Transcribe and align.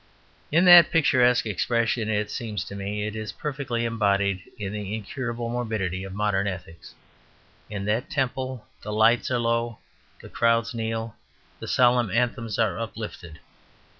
In 0.51 0.65
that 0.65 0.89
picturesque 0.89 1.45
expression, 1.45 2.09
it 2.09 2.31
seems 2.31 2.63
to 2.63 2.73
me, 2.75 3.05
is 3.05 3.31
perfectly 3.33 3.85
embodied 3.85 4.41
the 4.57 4.95
incurable 4.95 5.47
morbidity 5.47 6.03
of 6.03 6.11
modern 6.11 6.47
ethics. 6.47 6.95
In 7.69 7.85
that 7.85 8.09
temple 8.09 8.65
the 8.81 8.91
lights 8.91 9.29
are 9.29 9.37
low, 9.37 9.77
the 10.19 10.27
crowds 10.27 10.73
kneel, 10.73 11.15
the 11.59 11.67
solemn 11.67 12.09
anthems 12.09 12.57
are 12.57 12.79
uplifted. 12.79 13.39